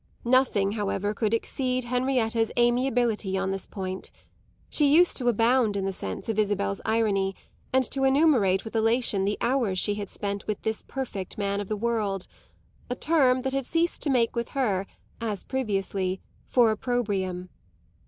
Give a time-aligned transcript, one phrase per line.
[0.25, 4.09] Nothing, however, could exceed Henrietta's amiability on this point;
[4.67, 7.35] she used to abound in the sense of Isabel's irony
[7.71, 11.67] and to enumerate with elation the hours she had spent with this perfect man of
[11.67, 12.25] the world
[12.89, 14.87] a term that had ceased to make with her,
[15.21, 17.49] as previously, for opprobrium.